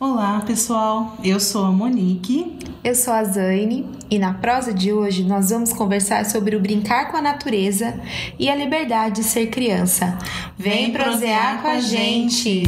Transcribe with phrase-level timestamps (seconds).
[0.00, 1.16] Olá, pessoal.
[1.22, 2.58] Eu sou a Monique.
[2.82, 7.12] Eu sou a Zaine e na prosa de hoje nós vamos conversar sobre o brincar
[7.12, 7.94] com a natureza
[8.36, 10.18] e a liberdade de ser criança.
[10.58, 12.64] Vem, prosear com a gente.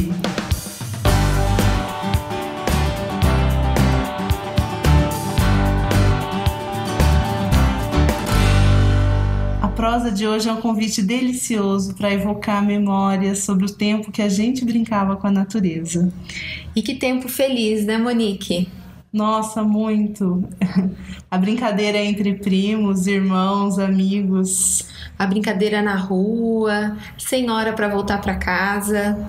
[9.61, 14.21] A prosa de hoje é um convite delicioso para evocar memórias sobre o tempo que
[14.21, 16.11] a gente brincava com a natureza.
[16.77, 18.69] E que tempo feliz, né, Monique?
[19.11, 20.47] Nossa, muito!
[21.25, 24.87] A brincadeira entre primos, irmãos, amigos.
[25.17, 29.27] A brincadeira na rua, sem hora para voltar para casa.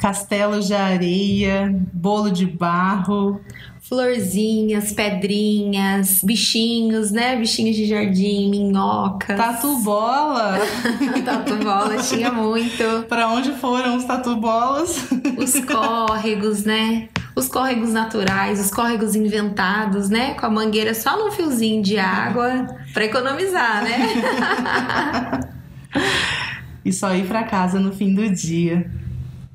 [0.00, 3.40] Castelos de areia, bolo de barro.
[3.90, 7.34] Florzinhas, pedrinhas, bichinhos, né?
[7.34, 9.36] Bichinhos de jardim, minhocas.
[9.36, 10.60] Tatu bola!
[11.24, 13.04] tatu bola tinha muito.
[13.08, 15.08] Para onde foram os tatu bolas?
[15.36, 17.08] Os córregos, né?
[17.34, 20.34] Os córregos naturais, os córregos inventados, né?
[20.34, 25.42] Com a mangueira só no fiozinho de água para economizar, né?
[26.84, 28.88] e só ir para casa no fim do dia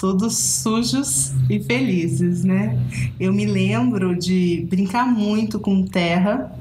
[0.06, 2.78] todos sujos e felizes, né?
[3.20, 6.56] Eu me lembro de brincar muito com terra.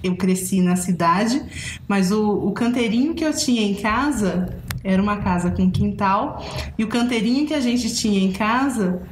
[0.00, 1.42] Eu cresci na cidade,
[1.88, 6.40] mas o, o canteirinho que eu tinha em casa era uma casa com quintal
[6.78, 9.02] e o canteirinho que a gente tinha em casa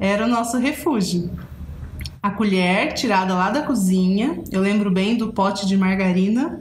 [0.00, 1.30] era o nosso refúgio
[2.22, 4.42] a colher tirada lá da cozinha.
[4.50, 6.60] Eu lembro bem do pote de margarina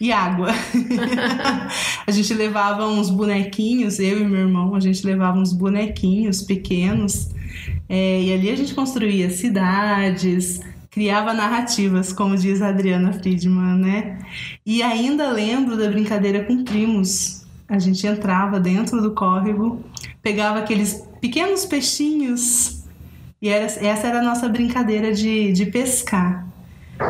[0.00, 0.50] e água.
[2.06, 7.30] a gente levava uns bonequinhos, eu e meu irmão, a gente levava uns bonequinhos pequenos.
[7.88, 14.18] É, e ali a gente construía cidades, criava narrativas, como diz a Adriana Friedman, né?
[14.64, 17.44] E ainda lembro da brincadeira com primos.
[17.68, 19.82] A gente entrava dentro do córrego,
[20.22, 22.81] pegava aqueles pequenos peixinhos
[23.42, 26.46] e era, essa era a nossa brincadeira de, de pescar.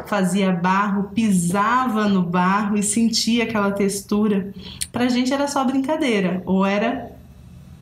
[0.06, 4.54] Fazia barro, pisava no barro e sentia aquela textura.
[4.90, 7.12] Pra gente era só brincadeira, ou era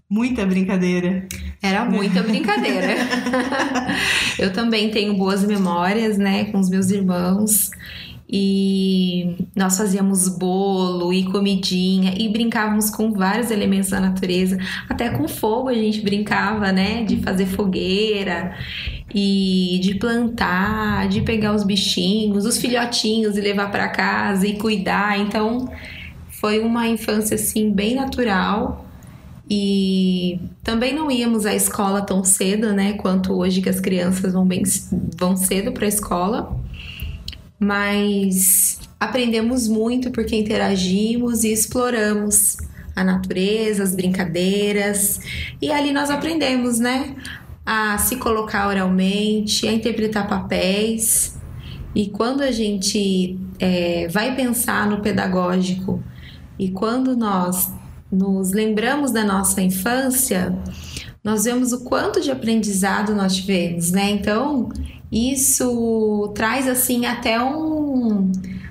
[0.08, 1.28] muita brincadeira.
[1.62, 2.96] Era muita brincadeira.
[4.36, 7.70] Eu também tenho boas memórias, né, com os meus irmãos
[8.32, 14.56] e nós fazíamos bolo e comidinha e brincávamos com vários elementos da natureza,
[14.88, 17.02] até com fogo a gente brincava, né?
[17.02, 18.54] De fazer fogueira
[19.12, 25.18] e de plantar, de pegar os bichinhos, os filhotinhos e levar para casa e cuidar.
[25.18, 25.68] Então
[26.28, 28.86] foi uma infância assim bem natural.
[29.52, 32.92] E também não íamos à escola tão cedo, né?
[32.92, 34.62] Quanto hoje que as crianças vão bem
[35.18, 36.59] vão cedo para a escola
[37.60, 42.56] mas aprendemos muito porque interagimos e exploramos
[42.96, 45.20] a natureza, as brincadeiras,
[45.60, 47.14] e ali nós aprendemos, né?
[47.64, 51.38] A se colocar oralmente, a interpretar papéis.
[51.94, 56.02] E quando a gente é, vai pensar no pedagógico
[56.58, 57.72] e quando nós
[58.10, 60.56] nos lembramos da nossa infância,
[61.22, 64.10] nós vemos o quanto de aprendizado nós tivemos, né?
[64.10, 64.70] Então,
[65.10, 68.30] isso traz assim até um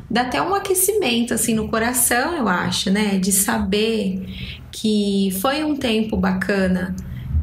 [0.10, 4.26] dá até um aquecimento assim no coração, eu acho, né, de saber
[4.72, 6.96] que foi um tempo bacana,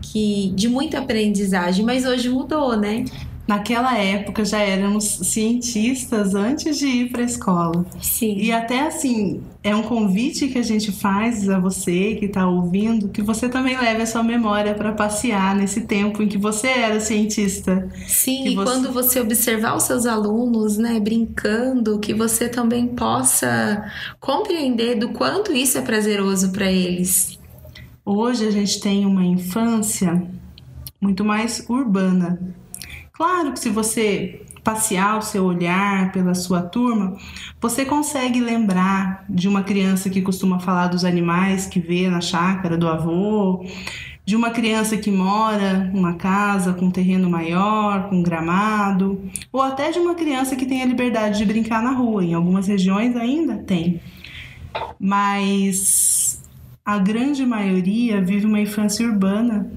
[0.03, 3.05] que de muita aprendizagem, mas hoje mudou, né?
[3.47, 7.87] naquela época já éramos cientistas antes de ir para a escola.
[8.03, 8.37] Sim.
[8.37, 13.09] E até assim, é um convite que a gente faz a você que está ouvindo,
[13.09, 17.01] que você também leve a sua memória para passear nesse tempo em que você era
[17.01, 17.91] cientista.
[18.07, 18.65] Sim, e você...
[18.65, 23.91] quando você observar os seus alunos, né, brincando, que você também possa
[24.21, 27.37] compreender do quanto isso é prazeroso para eles.
[28.05, 30.23] Hoje a gente tem uma infância
[31.01, 32.39] muito mais urbana
[33.17, 37.17] Claro que se você passear o seu olhar pela sua turma,
[37.61, 42.77] você consegue lembrar de uma criança que costuma falar dos animais que vê na chácara
[42.77, 43.65] do avô,
[44.25, 49.23] de uma criança que mora numa casa com um terreno maior, com gramado,
[49.53, 52.25] ou até de uma criança que tem a liberdade de brincar na rua.
[52.25, 54.01] Em algumas regiões ainda tem.
[54.99, 56.43] Mas
[56.85, 59.71] a grande maioria vive uma infância urbana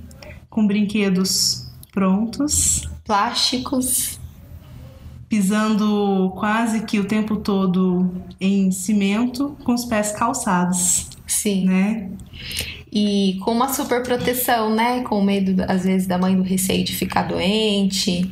[0.50, 4.19] com brinquedos prontos, plásticos.
[5.30, 8.12] Pisando quase que o tempo todo
[8.42, 11.08] em cimento, com os pés calçados.
[11.28, 11.66] Sim.
[11.66, 12.10] Né?
[12.92, 15.04] E com uma super proteção, né?
[15.04, 18.30] Com medo, às vezes, da mãe do receio de ficar doente.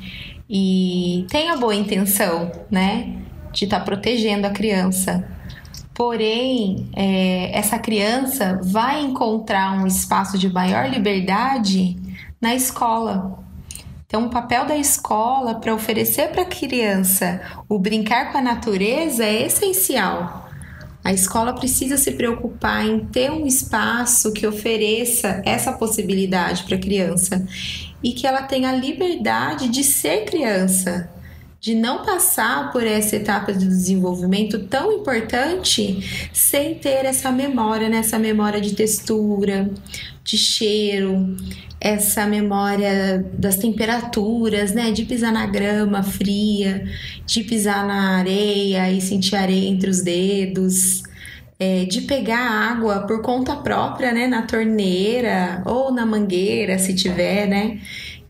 [0.50, 3.16] E tem a boa intenção, né?
[3.54, 5.28] De estar tá protegendo a criança.
[5.94, 11.98] Porém, é, essa criança vai encontrar um espaço de maior liberdade
[12.40, 13.40] na escola.
[14.08, 19.26] Então, o papel da escola para oferecer para a criança o brincar com a natureza
[19.26, 20.50] é essencial.
[21.04, 26.80] A escola precisa se preocupar em ter um espaço que ofereça essa possibilidade para a
[26.80, 27.46] criança
[28.02, 31.10] e que ela tenha a liberdade de ser criança,
[31.60, 38.18] de não passar por essa etapa de desenvolvimento tão importante sem ter essa memória, nessa
[38.18, 38.28] né?
[38.28, 39.70] memória de textura,
[40.24, 41.36] de cheiro,
[41.80, 44.92] essa memória das temperaturas, né?
[44.92, 46.86] De pisar na grama fria,
[47.26, 51.04] de pisar na areia e sentir areia entre os dedos.
[51.60, 57.48] É, de pegar água por conta própria, né, na torneira ou na mangueira, se tiver,
[57.48, 57.80] né,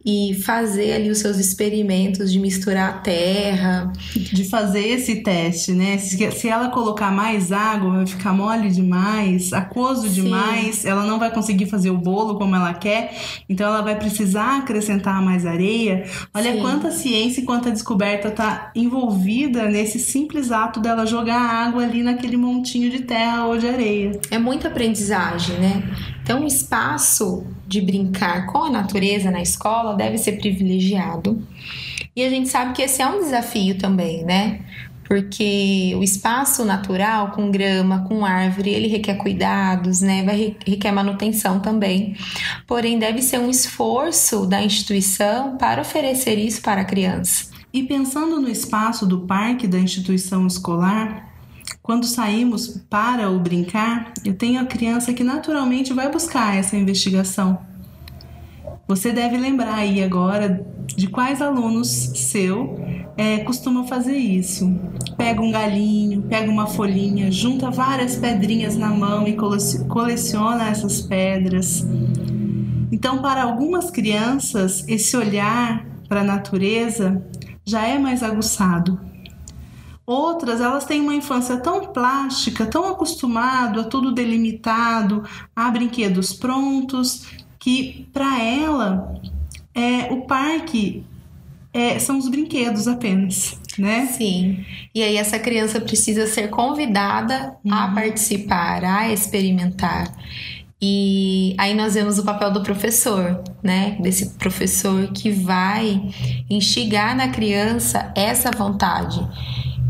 [0.08, 3.92] e fazer ali os seus experimentos de misturar a terra.
[4.16, 5.98] De fazer esse teste, né?
[5.98, 10.24] Se, se ela colocar mais água, vai ficar mole demais, aquoso Sim.
[10.24, 13.18] demais, ela não vai conseguir fazer o bolo como ela quer,
[13.50, 16.06] então ela vai precisar acrescentar mais areia.
[16.34, 16.62] Olha Sim.
[16.62, 22.38] quanta ciência e quanta descoberta está envolvida nesse simples ato dela jogar água ali naquele
[22.38, 24.18] montinho de terra ou de areia.
[24.32, 25.84] É muita aprendizagem, né?
[26.28, 31.42] Então, o espaço de brincar com a natureza na escola deve ser privilegiado.
[32.14, 34.60] E a gente sabe que esse é um desafio também, né?
[35.06, 40.22] Porque o espaço natural, com grama, com árvore, ele requer cuidados, né?
[40.26, 42.18] Vai requer manutenção também.
[42.68, 47.46] Porém, deve ser um esforço da instituição para oferecer isso para a criança.
[47.72, 51.37] E pensando no espaço do parque da instituição escolar,
[51.88, 57.60] quando saímos para o brincar, eu tenho a criança que naturalmente vai buscar essa investigação.
[58.86, 62.78] Você deve lembrar aí agora de quais alunos seu
[63.16, 64.70] é, costumam fazer isso.
[65.16, 69.38] Pega um galinho, pega uma folhinha, junta várias pedrinhas na mão e
[69.88, 71.88] coleciona essas pedras.
[72.92, 77.26] Então, para algumas crianças, esse olhar para a natureza
[77.64, 79.00] já é mais aguçado.
[80.08, 85.22] Outras, elas têm uma infância tão plástica, tão acostumado a tudo delimitado,
[85.54, 87.28] a brinquedos prontos,
[87.60, 89.20] que para ela
[89.76, 91.04] é, o parque
[91.74, 94.06] é, são os brinquedos apenas, né?
[94.08, 94.66] Sim.
[94.96, 97.74] E aí essa criança precisa ser convidada uhum.
[97.74, 100.10] a participar, a experimentar.
[100.82, 103.98] E aí nós vemos o papel do professor, né?
[104.00, 106.02] Desse professor que vai
[106.50, 109.20] instigar na criança essa vontade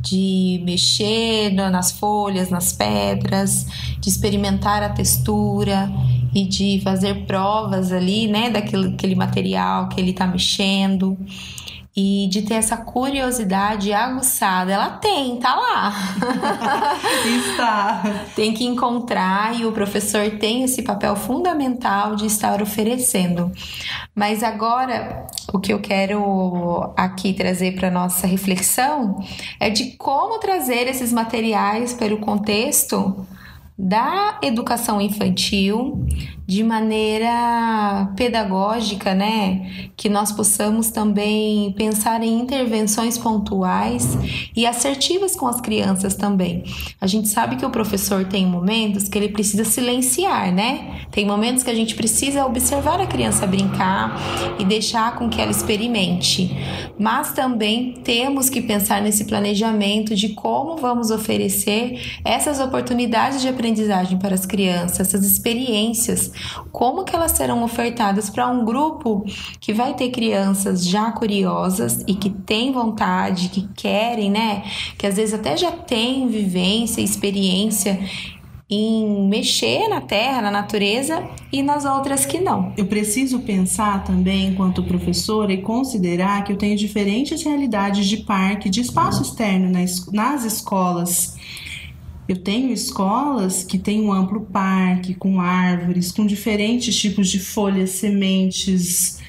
[0.09, 3.65] de mexer nas folhas, nas pedras,
[4.00, 5.92] de experimentar a textura
[6.33, 11.18] e de fazer provas ali, né, daquele aquele material que ele está mexendo
[12.00, 14.72] e de ter essa curiosidade aguçada.
[14.72, 15.94] Ela tem, tá lá.
[17.26, 18.04] Está.
[18.36, 23.52] tem que encontrar e o professor tem esse papel fundamental de estar oferecendo.
[24.14, 29.18] Mas agora, o que eu quero aqui trazer para nossa reflexão
[29.60, 33.26] é de como trazer esses materiais para o contexto
[33.76, 36.06] da educação infantil
[36.48, 39.90] de maneira pedagógica, né?
[39.98, 44.18] Que nós possamos também pensar em intervenções pontuais
[44.56, 46.64] e assertivas com as crianças também.
[47.02, 51.02] A gente sabe que o professor tem momentos que ele precisa silenciar, né?
[51.12, 54.18] Tem momentos que a gente precisa observar a criança brincar
[54.58, 56.56] e deixar com que ela experimente.
[56.98, 64.18] Mas também temos que pensar nesse planejamento de como vamos oferecer essas oportunidades de aprendizagem
[64.18, 66.37] para as crianças, essas experiências
[66.72, 69.26] como que elas serão ofertadas para um grupo
[69.60, 74.64] que vai ter crianças já curiosas e que têm vontade, que querem, né?
[74.98, 78.00] Que às vezes até já têm vivência, experiência
[78.70, 82.74] em mexer na terra, na natureza e nas outras que não.
[82.76, 88.70] Eu preciso pensar também, enquanto professora, e considerar que eu tenho diferentes realidades de parque,
[88.70, 91.38] de espaço externo nas, nas escolas.
[92.28, 97.92] Eu tenho escolas que têm um amplo parque, com árvores, com diferentes tipos de folhas,
[97.92, 99.19] sementes,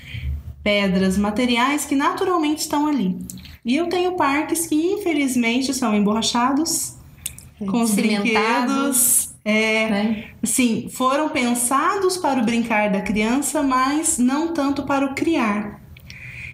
[0.63, 3.17] pedras, materiais que naturalmente estão ali.
[3.65, 6.97] E eu tenho parques que infelizmente são emborrachados,
[7.59, 9.35] com os brinquedos.
[9.45, 10.25] É, né?
[10.43, 15.81] Sim, foram pensados para o brincar da criança, mas não tanto para o criar.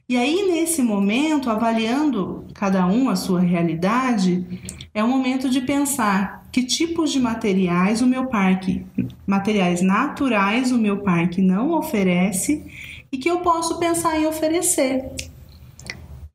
[0.07, 4.47] E aí, nesse momento, avaliando cada um a sua realidade,
[4.95, 8.87] é o momento de pensar que tipos de materiais o meu parque,
[9.27, 12.65] materiais naturais o meu parque não oferece
[13.11, 15.11] e que eu posso pensar em oferecer.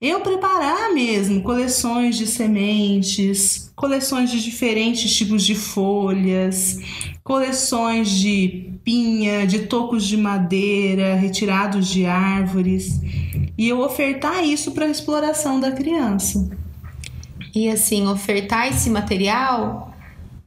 [0.02, 6.80] Eu preparar mesmo coleções de sementes, coleções de diferentes tipos de folhas,
[7.24, 13.00] coleções de pinha, de tocos de madeira retirados de árvores,
[13.58, 16.59] e eu ofertar isso para a exploração da criança.
[17.54, 19.94] E assim, ofertar esse material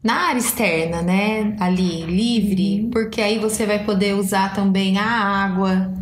[0.03, 1.57] na área externa, né?
[1.61, 2.91] Ali, livre, uhum.
[2.91, 5.93] porque aí você vai poder usar também a água,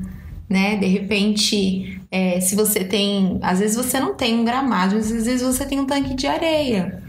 [0.49, 0.77] né?
[0.77, 3.39] De repente, é, se você tem.
[3.43, 7.03] Às vezes você não tem um gramado, às vezes você tem um tanque de areia.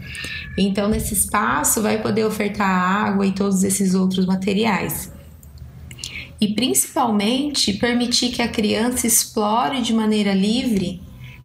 [0.56, 5.10] Então, nesse espaço, vai poder ofertar água e todos esses outros materiais.
[6.38, 11.00] E principalmente permitir que a criança explore de maneira livre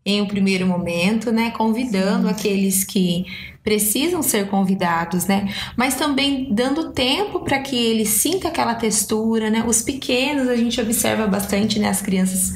[0.07, 2.33] em um primeiro momento, né, convidando Sim.
[2.33, 3.25] aqueles que
[3.61, 5.53] precisam ser convidados, né?
[5.75, 9.65] Mas também dando tempo para que ele sinta aquela textura, né?
[9.67, 11.89] Os pequenos a gente observa bastante, né?
[11.89, 12.53] As crianças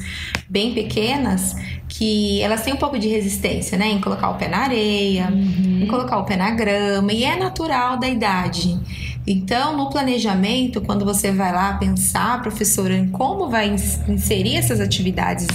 [0.48, 1.54] bem pequenas
[1.86, 3.88] que elas têm um pouco de resistência, né?
[3.88, 5.80] Em colocar o pé na areia, uhum.
[5.82, 8.80] em colocar o pé na grama e é natural da idade.
[9.26, 13.68] Então, no planejamento, quando você vai lá pensar, professora, em como vai
[14.08, 15.46] inserir essas atividades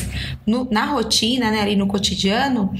[0.46, 2.74] no, na rotina, né, ali no cotidiano,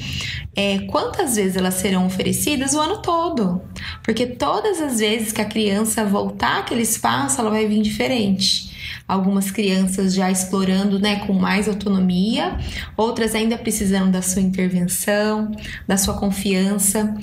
[0.56, 3.62] é, quantas vezes elas serão oferecidas o ano todo?
[4.04, 8.67] Porque todas as vezes que a criança voltar àquele espaço, ela vai vir diferente
[9.08, 12.58] algumas crianças já explorando né, com mais autonomia,
[12.98, 15.52] outras ainda precisando da sua intervenção,
[15.88, 17.16] da sua confiança.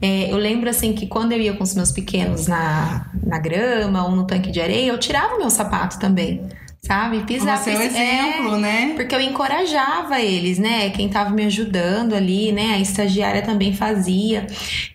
[0.00, 4.04] É, eu lembro assim que quando eu ia com os meus pequenos na, na grama
[4.04, 6.40] ou no tanque de areia, eu tirava o meu sapato também
[6.84, 7.20] sabe?
[7.24, 7.58] Pisar.
[7.58, 8.92] Você é um exemplo, é, né?
[8.96, 10.90] Porque eu encorajava eles, né?
[10.90, 12.74] Quem tava me ajudando ali, né?
[12.74, 14.46] A estagiária também fazia.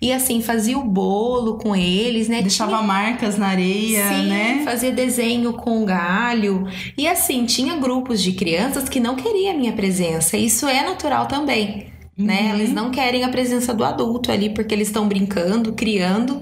[0.02, 2.42] E assim, fazia o bolo com eles, né?
[2.42, 2.84] Deixava tinha...
[2.84, 4.62] marcas na areia, Sim, né?
[4.66, 6.68] fazia desenho com galho.
[6.98, 10.36] E assim, tinha grupos de crianças que não queriam a minha presença.
[10.36, 11.88] Isso é natural também.
[12.18, 12.50] Né?
[12.50, 12.56] Uhum.
[12.56, 16.42] Eles não querem a presença do adulto ali porque eles estão brincando, criando.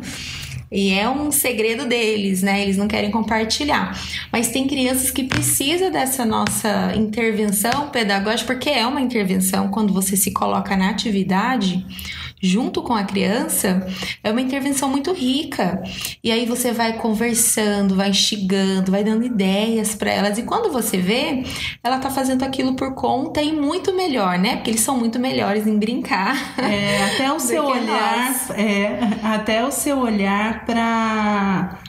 [0.76, 2.62] E é um segredo deles, né?
[2.62, 3.98] Eles não querem compartilhar.
[4.30, 10.18] Mas tem crianças que precisam dessa nossa intervenção pedagógica, porque é uma intervenção quando você
[10.18, 11.86] se coloca na atividade
[12.42, 13.86] junto com a criança,
[14.24, 15.82] é uma intervenção muito rica.
[16.24, 20.38] E aí você vai conversando, vai instigando, vai dando ideias para elas.
[20.38, 21.44] E quando você vê,
[21.84, 24.58] ela tá fazendo aquilo por conta e muito melhor, né?
[24.58, 26.60] Porque eles são muito melhores em brincar.
[26.60, 31.80] É, até o seu olhar, é, até o seu olhar para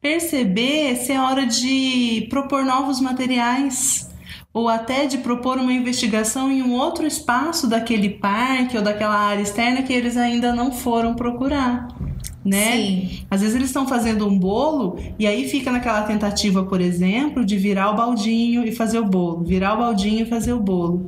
[0.00, 4.13] perceber se é hora de propor novos materiais
[4.54, 9.42] ou até de propor uma investigação em um outro espaço daquele parque ou daquela área
[9.42, 11.88] externa que eles ainda não foram procurar.
[12.44, 12.72] Né?
[12.72, 13.26] Sim.
[13.28, 17.56] Às vezes eles estão fazendo um bolo e aí fica naquela tentativa, por exemplo, de
[17.56, 21.06] virar o baldinho e fazer o bolo, virar o baldinho e fazer o bolo.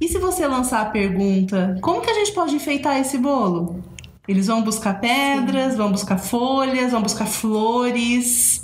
[0.00, 3.84] E se você lançar a pergunta, como que a gente pode enfeitar esse bolo?
[4.26, 5.78] Eles vão buscar pedras, Sim.
[5.78, 8.62] vão buscar folhas, vão buscar flores.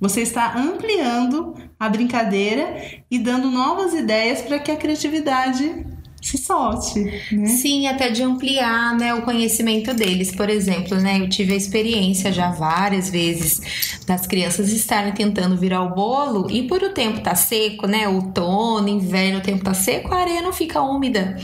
[0.00, 5.86] Você está ampliando a brincadeira e dando novas ideias para que a criatividade
[6.24, 6.98] se solte,
[7.32, 7.46] né?
[7.46, 10.34] Sim, até de ampliar, né, o conhecimento deles.
[10.34, 15.82] Por exemplo, né, eu tive a experiência já várias vezes das crianças estarem tentando virar
[15.82, 20.14] o bolo e por o tempo tá seco, né, outono, inverno, o tempo tá seco,
[20.14, 21.36] a areia não fica úmida.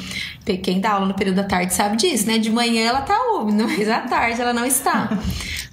[0.62, 2.38] Quem dá aula no período da tarde sabe disso, né?
[2.38, 5.18] De manhã ela tá úmida, mas à tarde ela não está.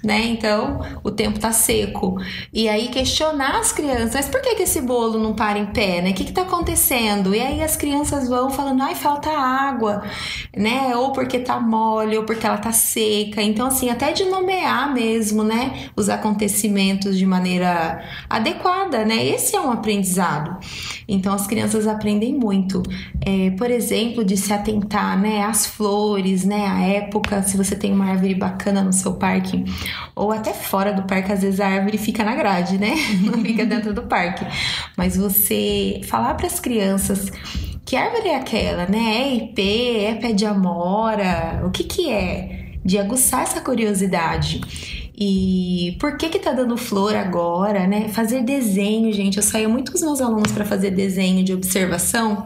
[0.03, 0.25] Né?
[0.25, 2.17] Então, o tempo tá seco.
[2.53, 6.01] E aí questionar as crianças, mas por que, que esse bolo não para em pé,
[6.01, 6.11] né?
[6.11, 7.33] O que que tá acontecendo?
[7.33, 10.03] E aí as crianças vão falando, ai, falta água,
[10.55, 10.95] né?
[10.95, 13.41] Ou porque tá mole, ou porque ela tá seca.
[13.41, 15.89] Então, assim, até de nomear mesmo, né?
[15.95, 19.25] Os acontecimentos de maneira adequada, né?
[19.25, 20.57] Esse é um aprendizado.
[21.07, 22.83] Então, as crianças aprendem muito.
[23.25, 25.43] É, por exemplo, de se atentar, né?
[25.43, 26.67] Às flores, né?
[26.67, 29.65] A época, se você tem uma árvore bacana no seu parque,
[30.15, 32.93] ou até fora do parque, às vezes a árvore fica na grade, né?
[33.21, 34.45] Não fica dentro do parque.
[34.95, 37.31] Mas você falar para as crianças
[37.85, 39.21] que árvore é aquela, né?
[39.21, 42.73] É IP, é pé de amora, o que que é?
[42.83, 44.61] De aguçar essa curiosidade.
[45.19, 48.09] E por que que tá dando flor agora, né?
[48.09, 49.37] Fazer desenho, gente.
[49.37, 52.45] Eu saía muito com os meus alunos para fazer desenho de observação.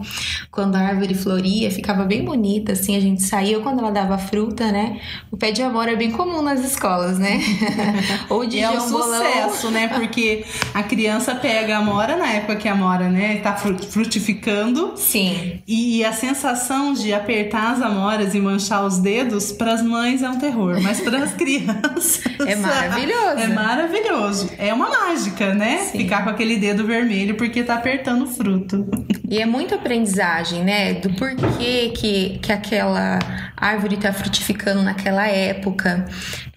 [0.49, 2.95] Quando a árvore floria, ficava bem bonita, assim.
[2.95, 5.01] A gente saía quando ela dava fruta, né?
[5.29, 7.41] O pé de amor é bem comum nas escolas, né?
[8.29, 9.89] Ou de é um sucesso, né?
[9.89, 14.93] Porque a criança pega a amora na época que a amora, né, tá frutificando.
[14.95, 15.61] Sim.
[15.67, 20.29] E a sensação de apertar as amoras e manchar os dedos para as mães é
[20.29, 23.37] um terror, mas para as crianças é maravilhoso.
[23.37, 24.49] É maravilhoso.
[24.57, 25.79] É uma mágica, né?
[25.79, 25.99] Sim.
[25.99, 28.87] Ficar com aquele dedo vermelho porque tá apertando o fruto.
[29.29, 30.93] E é muita aprendizagem, né?
[30.95, 33.19] Do porquê que, que aquela
[33.55, 36.05] árvore tá frutificando naquela época.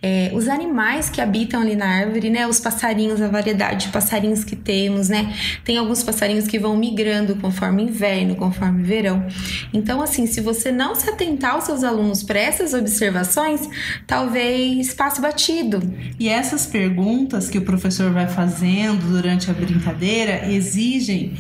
[0.07, 2.47] É, os animais que habitam ali na árvore, né?
[2.47, 5.35] Os passarinhos, a variedade de passarinhos que temos, né?
[5.65, 9.27] Tem alguns passarinhos que vão migrando conforme inverno, conforme verão.
[9.73, 13.67] Então, assim, se você não se atentar aos seus alunos para essas observações,
[14.07, 15.81] talvez passe batido.
[16.21, 21.33] E essas perguntas que o professor vai fazendo durante a brincadeira exigem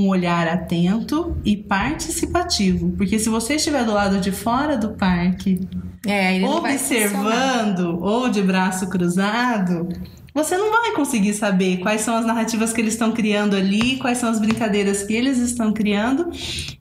[0.00, 2.90] um olhar atento e participativo.
[2.96, 5.60] Porque se você estiver do lado de fora do parque,
[6.06, 9.88] é, observando ou de braço cruzado,
[10.32, 14.18] você não vai conseguir saber quais são as narrativas que eles estão criando ali, quais
[14.18, 16.30] são as brincadeiras que eles estão criando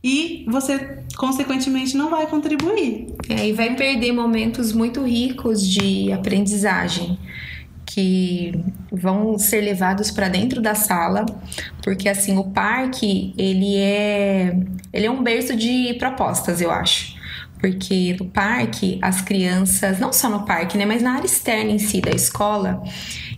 [0.04, 3.08] e você, consequentemente, não vai contribuir.
[3.28, 7.18] É, e vai perder momentos muito ricos de aprendizagem
[7.90, 8.54] que
[8.92, 11.26] vão ser levados para dentro da sala,
[11.84, 14.56] porque assim o parque ele é
[14.94, 17.18] ele é um berço de propostas, eu acho.
[17.60, 21.80] Porque no parque as crianças, não só no parque, né, mas na área externa em
[21.80, 22.82] si da escola,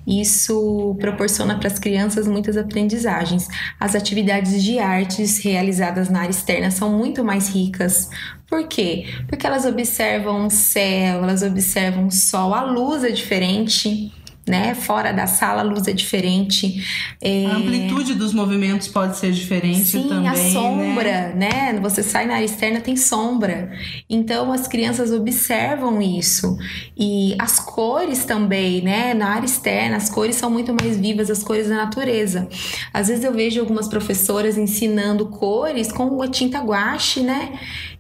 [0.05, 3.47] isso proporciona para as crianças muitas aprendizagens.
[3.79, 8.09] As atividades de artes realizadas na área externa são muito mais ricas.
[8.47, 9.05] Por quê?
[9.27, 14.11] Porque elas observam o céu, elas observam o sol, a luz é diferente
[14.47, 14.73] né?
[14.73, 16.83] Fora da sala a luz é diferente.
[17.21, 17.45] É...
[17.45, 20.27] A amplitude dos movimentos pode ser diferente Sim, também.
[20.27, 20.49] a né?
[20.51, 21.73] sombra, né?
[21.73, 21.79] né?
[21.81, 23.71] Você sai na área externa, tem sombra.
[24.09, 26.57] Então as crianças observam isso.
[26.97, 29.13] E as cores também, né?
[29.13, 32.47] Na área externa, as cores são muito mais vivas, as cores da natureza.
[32.93, 37.53] Às vezes eu vejo algumas professoras ensinando cores com a tinta guache, né?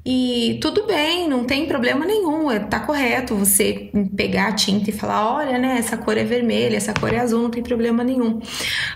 [0.03, 4.93] E tudo bem, não tem problema nenhum, é, tá correto você pegar a tinta e
[4.93, 8.39] falar: olha, né, essa cor é vermelha, essa cor é azul, não tem problema nenhum.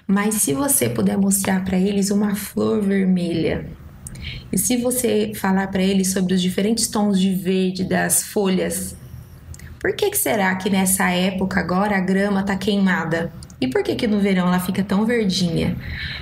[0.08, 3.68] Mas se você puder mostrar para eles uma flor vermelha,
[4.52, 8.96] e se você falar para eles sobre os diferentes tons de verde das folhas,
[9.80, 13.32] por que, que será que nessa época agora a grama tá queimada?
[13.60, 15.76] E por que que no verão ela fica tão verdinha?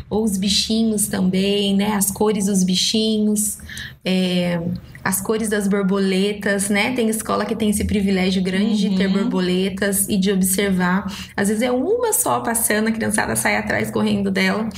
[0.10, 1.94] Ou os bichinhos também, né?
[1.94, 3.58] As cores dos bichinhos,
[4.04, 4.62] é,
[5.04, 6.94] as cores das borboletas, né?
[6.94, 8.92] Tem escola que tem esse privilégio grande uhum.
[8.92, 9.14] de ter uhum.
[9.14, 11.06] borboletas e de observar.
[11.36, 14.70] Às vezes é uma só passando, a criançada sai atrás correndo dela.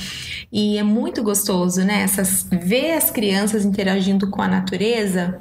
[0.52, 2.02] E é muito gostoso, né?
[2.02, 5.38] Essas, ver as crianças interagindo com a natureza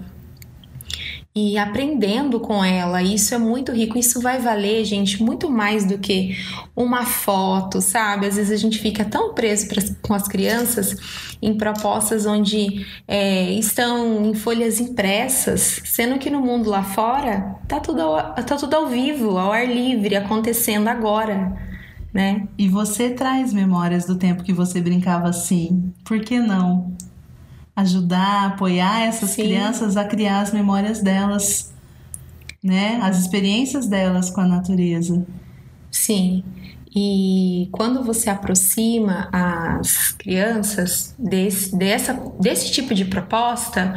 [1.35, 3.03] e aprendendo com ela.
[3.03, 3.97] Isso é muito rico.
[3.97, 6.37] Isso vai valer, gente, muito mais do que
[6.73, 8.25] uma foto, sabe?
[8.25, 10.95] Às vezes a gente fica tão preso pra, com as crianças
[11.41, 17.81] em propostas onde é, estão em folhas impressas, sendo que no mundo lá fora tá
[17.81, 21.53] tudo, ao, tá tudo ao vivo, ao ar livre, acontecendo agora.
[22.13, 22.47] Né?
[22.57, 25.91] E você traz memórias do tempo que você brincava assim.
[26.05, 26.95] Por que não?
[27.75, 29.43] Ajudar, apoiar essas Sim.
[29.43, 31.73] crianças a criar as memórias delas,
[32.63, 32.99] né?
[33.01, 35.25] As experiências delas com a natureza.
[35.91, 36.43] Sim.
[36.95, 43.93] E quando você aproxima as crianças desse, dessa, desse tipo de proposta,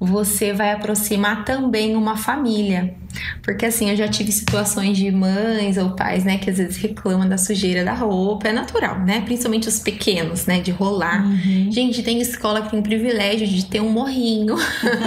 [0.00, 2.94] você vai aproximar também uma família.
[3.42, 7.28] Porque assim, eu já tive situações de mães ou pais, né, que às vezes reclamam
[7.28, 9.20] da sujeira da roupa, é natural, né?
[9.22, 11.26] Principalmente os pequenos, né, de rolar.
[11.26, 11.70] Uhum.
[11.70, 14.56] Gente, tem escola que tem o privilégio de ter um morrinho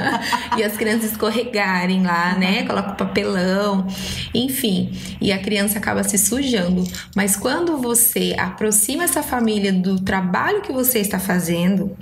[0.57, 2.63] e as crianças escorregarem lá, né?
[2.63, 3.87] Coloca o papelão,
[4.33, 6.83] enfim, e a criança acaba se sujando.
[7.15, 11.95] Mas quando você aproxima essa família do trabalho que você está fazendo,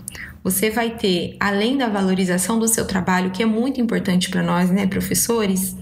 [0.43, 4.69] você vai ter, além da valorização do seu trabalho, que é muito importante para nós,
[4.71, 5.75] né, professores,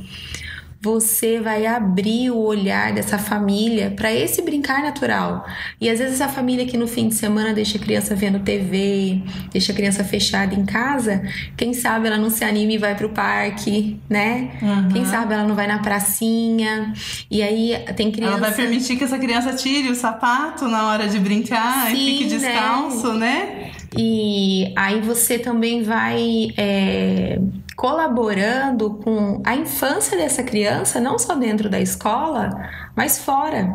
[0.82, 5.46] você vai abrir o olhar dessa família para esse brincar natural.
[5.80, 9.22] E às vezes essa família que no fim de semana deixa a criança vendo TV,
[9.52, 11.22] deixa a criança fechada em casa,
[11.58, 14.52] quem sabe ela não se anima e vai pro parque, né?
[14.62, 14.90] Uhum.
[14.94, 16.94] Quem sabe ela não vai na pracinha.
[17.30, 18.38] E aí tem criança.
[18.38, 21.96] Ela vai permitir que essa criança tire o sapato na hora de brincar Sim, e
[21.96, 22.30] fique né?
[22.30, 23.20] descalço, né?
[23.20, 23.72] né?
[23.98, 27.40] E aí você também vai é,
[27.80, 33.74] colaborando com a infância dessa criança, não só dentro da escola, mas fora.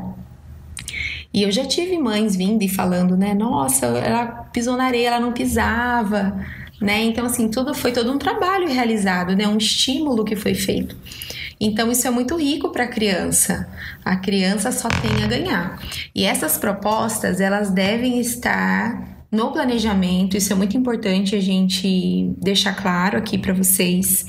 [1.33, 3.33] E eu já tive mães vindo e falando, né?
[3.33, 6.39] Nossa, ela pisou na areia, ela não pisava,
[6.79, 7.03] né?
[7.03, 9.49] Então, assim, tudo foi todo um trabalho realizado, né?
[9.49, 10.95] Um estímulo que foi feito.
[11.59, 13.67] Então, isso é muito rico para a criança.
[14.05, 15.81] A criança só tem a ganhar.
[16.15, 22.75] E essas propostas, elas devem estar no planejamento, isso é muito importante a gente deixar
[22.75, 24.25] claro aqui para vocês,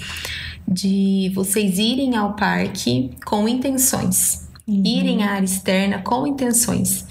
[0.68, 4.50] de vocês irem ao parque com intenções.
[4.68, 4.82] Uhum.
[4.84, 7.06] Irem à área externa com intenções.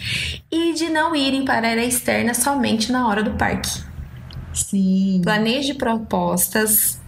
[0.50, 3.70] E de não irem para a área externa somente na hora do parque.
[4.52, 5.20] Sim.
[5.22, 7.00] Planeje propostas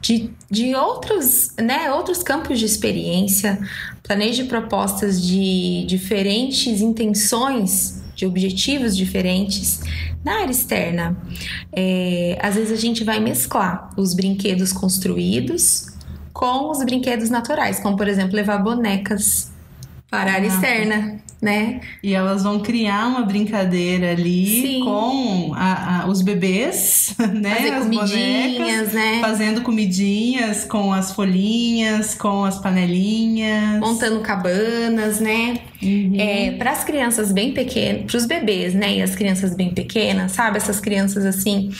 [0.00, 3.58] de, de outros, né, outros campos de experiência,
[4.02, 9.82] planeje propostas de diferentes intenções, de objetivos diferentes
[10.24, 11.16] na área externa.
[11.70, 15.94] É, às vezes a gente vai mesclar os brinquedos construídos
[16.32, 19.52] com os brinquedos naturais, como por exemplo levar bonecas
[20.10, 20.54] para a área ah.
[20.54, 21.80] externa né?
[22.02, 24.80] E elas vão criar uma brincadeira ali Sim.
[24.84, 27.54] com a, a, os bebês, né?
[27.54, 29.20] Fazer as comidinhas, bonecas, né?
[29.20, 33.78] Fazendo comidinhas com as folhinhas, com as panelinhas.
[33.80, 35.58] Montando cabanas, né?
[35.82, 36.16] Uhum.
[36.18, 38.96] É, para as crianças bem pequenas, para os bebês, né?
[38.96, 40.56] E as crianças bem pequenas, sabe?
[40.56, 41.70] Essas crianças assim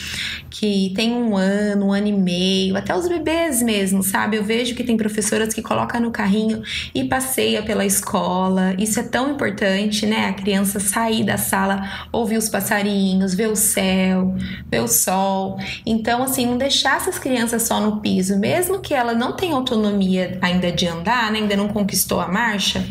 [0.51, 4.37] que tem um ano, um ano e meio, até os bebês mesmo, sabe?
[4.37, 6.63] Eu vejo que tem professoras que colocam no carrinho
[6.95, 8.75] e passeia pela escola.
[8.79, 10.27] Isso é tão importante, né?
[10.29, 14.35] A criança sair da sala, ouvir os passarinhos, ver o céu,
[14.71, 15.59] ver o sol.
[15.85, 20.39] Então, assim, não deixar essas crianças só no piso, mesmo que ela não tenha autonomia
[20.41, 21.39] ainda de andar, né?
[21.39, 22.85] ainda não conquistou a marcha,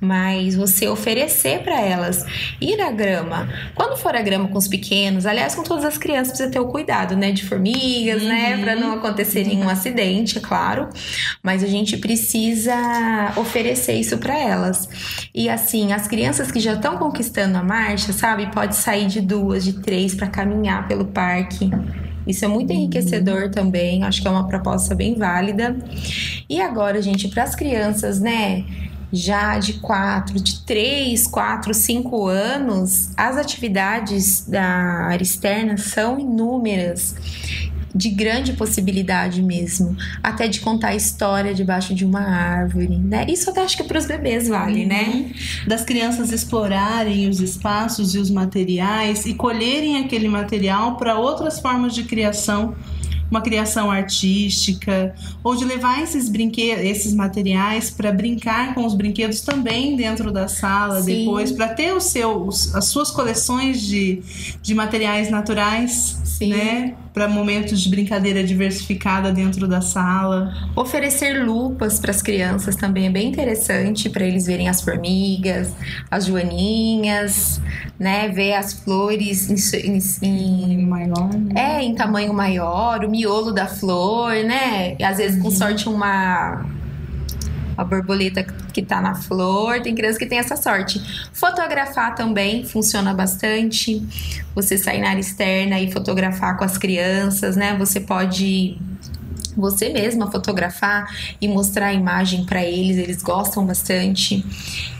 [0.00, 2.24] mas você oferecer para elas
[2.60, 3.48] ir à grama.
[3.74, 6.68] Quando for a grama com os pequenos, aliás, com todas as crianças, precisa ter o
[6.68, 8.56] cuidado né, de formigas, né, uhum.
[8.56, 10.88] né, para não acontecer nenhum acidente, é claro.
[11.42, 14.88] Mas a gente precisa oferecer isso para elas.
[15.34, 19.64] E assim, as crianças que já estão conquistando a marcha, sabe, pode sair de duas,
[19.64, 21.70] de três para caminhar pelo parque.
[22.26, 23.50] Isso é muito enriquecedor uhum.
[23.50, 25.76] também, acho que é uma proposta bem válida.
[26.48, 28.64] E agora, gente, para as crianças, né?
[29.12, 37.14] Já de quatro, de três, quatro, cinco anos, as atividades da área externa são inúmeras
[37.94, 43.26] de grande possibilidade mesmo, até de contar a história debaixo de uma árvore, né?
[43.28, 45.02] Isso até acho que para os bebês vale, né?
[45.02, 45.22] uhum.
[45.22, 45.32] né?
[45.66, 51.94] Das crianças explorarem os espaços e os materiais e colherem aquele material para outras formas
[51.94, 52.74] de criação
[53.30, 59.40] uma criação artística, ou de levar esses brinquedos, esses materiais para brincar com os brinquedos
[59.42, 61.20] também dentro da sala Sim.
[61.20, 64.22] depois, para ter os seus, as suas coleções de,
[64.60, 66.50] de materiais naturais, Sim.
[66.50, 66.94] né?
[67.12, 70.52] Para momentos de brincadeira diversificada dentro da sala.
[70.76, 75.72] Oferecer lupas para as crianças também é bem interessante para eles verem as formigas,
[76.10, 77.60] as joaninhas,
[77.98, 78.28] né?
[78.28, 81.78] Ver as flores em, em, em maior, né?
[81.80, 84.96] é em tamanho maior, o miolo da flor, né?
[84.98, 86.64] E às vezes com sorte uma
[87.80, 91.00] a borboleta que tá na flor, tem criança que tem essa sorte.
[91.32, 94.02] Fotografar também funciona bastante.
[94.54, 97.74] Você sair na área externa e fotografar com as crianças, né?
[97.78, 98.78] Você pode
[99.56, 101.06] você mesma fotografar
[101.40, 104.44] e mostrar a imagem para eles, eles gostam bastante.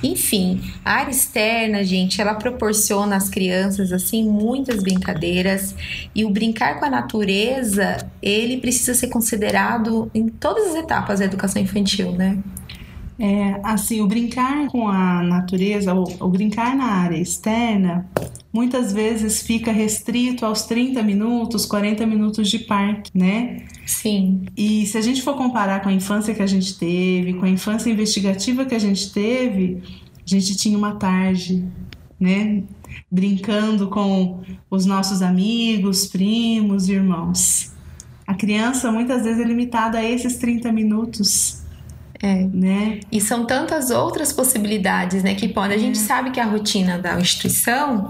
[0.03, 5.75] Enfim, a área externa, gente, ela proporciona às crianças assim muitas brincadeiras
[6.15, 11.25] e o brincar com a natureza, ele precisa ser considerado em todas as etapas da
[11.25, 12.39] educação infantil, né?
[13.23, 18.09] É, assim, o brincar com a natureza, o, o brincar na área externa,
[18.51, 23.67] muitas vezes fica restrito aos 30 minutos, 40 minutos de parque, né?
[23.87, 24.47] Sim.
[24.57, 27.51] E se a gente for comparar com a infância que a gente teve, com a
[27.51, 29.83] infância investigativa que a gente teve,
[30.17, 31.63] a gente tinha uma tarde,
[32.19, 32.63] né?
[33.11, 37.73] Brincando com os nossos amigos, primos, irmãos.
[38.27, 41.60] A criança muitas vezes é limitada a esses 30 minutos.
[42.23, 42.45] É.
[42.53, 43.01] Né?
[43.11, 45.77] E são tantas outras possibilidades, né, que podem.
[45.77, 46.03] A gente é.
[46.03, 48.09] sabe que a rotina da instituição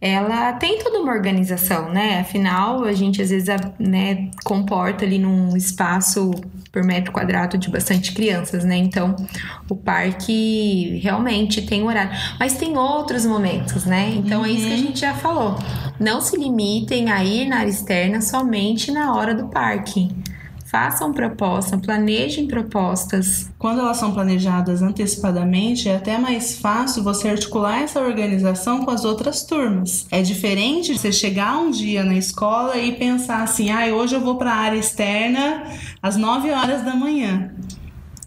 [0.00, 2.20] ela tem toda uma organização, né?
[2.20, 6.32] Afinal, a gente às vezes né, comporta ali num espaço
[6.70, 8.76] por metro quadrado de bastante crianças, né?
[8.76, 9.16] Então,
[9.70, 12.10] o parque realmente tem horário.
[12.38, 14.12] Mas tem outros momentos, né?
[14.14, 14.46] Então, uhum.
[14.46, 14.82] é isso que a uhum.
[14.82, 15.58] gente já falou.
[15.98, 20.10] Não se limitem a ir na área externa somente na hora do parque
[20.70, 23.50] façam proposta, planejem propostas.
[23.58, 29.04] Quando elas são planejadas antecipadamente, é até mais fácil você articular essa organização com as
[29.04, 30.06] outras turmas.
[30.10, 34.36] É diferente você chegar um dia na escola e pensar assim: ah, hoje eu vou
[34.36, 35.64] para a área externa
[36.02, 37.50] às 9 horas da manhã.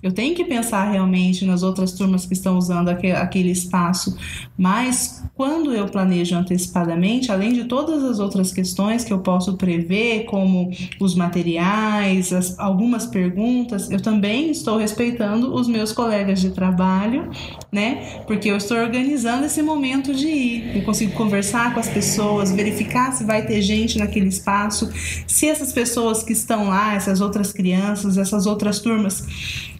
[0.01, 4.17] Eu tenho que pensar realmente nas outras turmas que estão usando aquele espaço,
[4.57, 10.25] mas quando eu planejo antecipadamente, além de todas as outras questões que eu posso prever,
[10.25, 17.29] como os materiais, as, algumas perguntas, eu também estou respeitando os meus colegas de trabalho,
[17.71, 18.21] né?
[18.25, 20.77] Porque eu estou organizando esse momento de ir.
[20.77, 24.89] Eu consigo conversar com as pessoas, verificar se vai ter gente naquele espaço,
[25.27, 29.25] se essas pessoas que estão lá, essas outras crianças, essas outras turmas,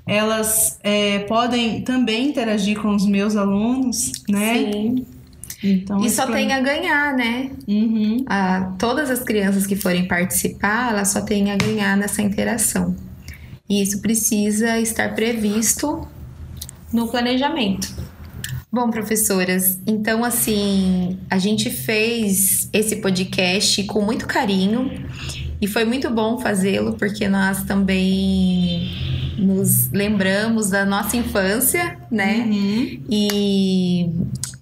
[0.10, 4.72] elas é, podem também interagir com os meus alunos, né?
[4.72, 5.06] Sim.
[5.62, 7.52] Então, e só esse tem a ganhar, né?
[7.68, 8.24] Uhum.
[8.26, 12.96] A, todas as crianças que forem participar, elas só têm a ganhar nessa interação.
[13.70, 16.08] E isso precisa estar previsto
[16.92, 17.94] no planejamento.
[18.72, 24.92] Bom, professoras, então assim, a gente fez esse podcast com muito carinho
[25.60, 29.09] e foi muito bom fazê-lo porque nós também
[29.40, 32.46] nos lembramos da nossa infância, né?
[32.46, 33.04] Uhum.
[33.10, 34.10] E,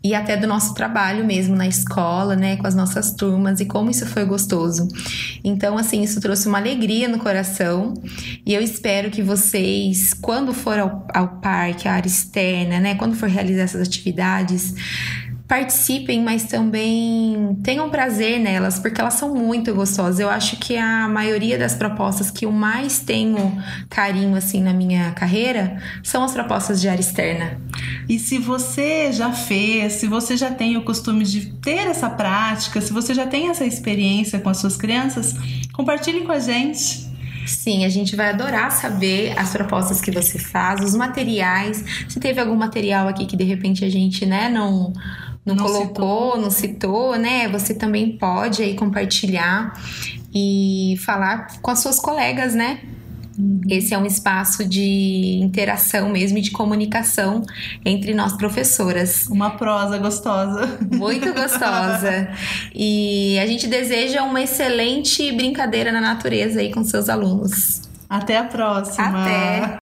[0.04, 2.58] e até do nosso trabalho mesmo na escola, né?
[2.58, 4.88] Com as nossas turmas e como isso foi gostoso.
[5.44, 7.94] Então, assim, isso trouxe uma alegria no coração
[8.46, 12.96] e eu espero que vocês, quando for ao, ao parque, à área externa, né?
[12.96, 14.74] Quando for realizar essas atividades,
[15.48, 20.20] participem, mas também tenham prazer nelas, porque elas são muito gostosas.
[20.20, 23.58] Eu acho que a maioria das propostas que eu mais tenho
[23.90, 27.62] carinho assim na minha carreira são as propostas de área externa.
[28.10, 32.82] E se você já fez, se você já tem o costume de ter essa prática,
[32.82, 35.34] se você já tem essa experiência com as suas crianças,
[35.72, 37.08] compartilhe com a gente.
[37.46, 41.82] Sim, a gente vai adorar saber as propostas que você faz, os materiais.
[42.10, 44.92] Se teve algum material aqui que de repente a gente, né, não
[45.48, 46.38] não, Não colocou, citou.
[46.42, 47.48] não citou, né?
[47.48, 49.74] Você também pode aí compartilhar
[50.34, 52.80] e falar com as suas colegas, né?
[53.70, 57.44] Esse é um espaço de interação mesmo e de comunicação
[57.86, 59.28] entre nós professoras.
[59.28, 60.80] Uma prosa gostosa.
[60.92, 62.30] Muito gostosa.
[62.74, 67.82] E a gente deseja uma excelente brincadeira na natureza aí com seus alunos.
[68.10, 69.22] Até a próxima.
[69.22, 69.76] Até.